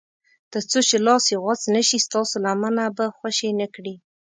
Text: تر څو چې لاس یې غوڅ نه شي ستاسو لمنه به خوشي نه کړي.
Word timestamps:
تر 0.51 0.63
څو 0.69 0.79
چې 0.89 0.97
لاس 1.07 1.23
یې 1.31 1.37
غوڅ 1.43 1.61
نه 1.75 1.81
شي 1.87 1.97
ستاسو 2.07 2.35
لمنه 2.45 2.85
به 2.97 3.05
خوشي 3.17 3.49
نه 3.59 3.67
کړي. 3.75 3.95